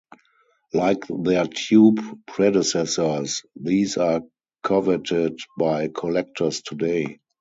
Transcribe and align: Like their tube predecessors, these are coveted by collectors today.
Like 0.73 1.03
their 1.09 1.45
tube 1.45 1.99
predecessors, 2.25 3.43
these 3.55 3.97
are 3.97 4.23
coveted 4.63 5.37
by 5.59 5.89
collectors 5.89 6.63
today. 6.63 7.19